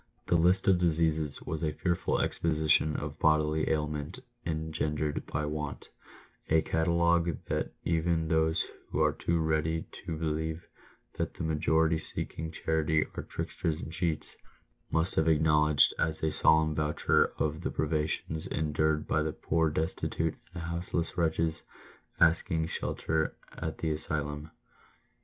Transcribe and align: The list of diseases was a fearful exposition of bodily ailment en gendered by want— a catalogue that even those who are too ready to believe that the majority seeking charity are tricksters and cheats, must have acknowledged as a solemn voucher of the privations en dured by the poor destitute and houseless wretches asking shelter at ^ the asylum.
The 0.25 0.35
list 0.35 0.67
of 0.67 0.79
diseases 0.79 1.39
was 1.43 1.63
a 1.63 1.73
fearful 1.73 2.21
exposition 2.21 2.95
of 2.95 3.19
bodily 3.19 3.69
ailment 3.69 4.17
en 4.47 4.71
gendered 4.71 5.27
by 5.27 5.45
want— 5.45 5.89
a 6.57 6.63
catalogue 6.63 7.37
that 7.45 7.71
even 7.83 8.27
those 8.27 8.65
who 8.89 8.99
are 8.99 9.13
too 9.13 9.37
ready 9.39 9.83
to 9.91 10.17
believe 10.17 10.65
that 11.19 11.35
the 11.35 11.43
majority 11.43 11.99
seeking 11.99 12.49
charity 12.49 13.05
are 13.15 13.21
tricksters 13.21 13.83
and 13.83 13.91
cheats, 13.93 14.35
must 14.89 15.13
have 15.17 15.27
acknowledged 15.27 15.93
as 15.99 16.23
a 16.23 16.31
solemn 16.31 16.73
voucher 16.73 17.31
of 17.37 17.61
the 17.61 17.69
privations 17.69 18.47
en 18.49 18.73
dured 18.73 19.05
by 19.05 19.21
the 19.21 19.33
poor 19.33 19.69
destitute 19.69 20.33
and 20.55 20.63
houseless 20.63 21.15
wretches 21.15 21.61
asking 22.19 22.65
shelter 22.65 23.35
at 23.55 23.77
^ 23.77 23.77
the 23.77 23.91
asylum. 23.91 24.49